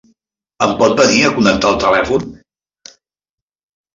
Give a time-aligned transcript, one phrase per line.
[0.67, 2.25] Em pot venir a connectar el telèfon?